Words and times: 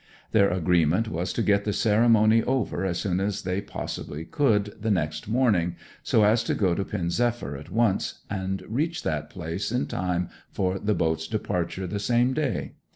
Their 0.31 0.49
agreement 0.49 1.09
was 1.09 1.31
to 1.33 1.43
get 1.43 1.63
the 1.63 1.71
ceremony 1.73 2.41
over 2.41 2.83
as 2.87 2.97
soon 2.97 3.19
as 3.19 3.43
they 3.43 3.61
possibly 3.61 4.25
could 4.25 4.73
the 4.81 4.89
next 4.89 5.27
morning, 5.27 5.75
so 6.01 6.23
as 6.23 6.43
to 6.45 6.55
go 6.55 6.71
on 6.71 6.77
to 6.77 6.85
Pen 6.85 7.11
zephyr 7.11 7.55
at 7.55 7.69
once, 7.69 8.23
and 8.27 8.63
reach 8.67 9.03
that 9.03 9.29
place 9.29 9.71
in 9.71 9.85
time 9.85 10.29
for 10.49 10.79
the 10.79 10.95
boat's 10.95 11.27
departure 11.27 11.85
the 11.85 11.99
same 11.99 12.33
day. 12.33 12.73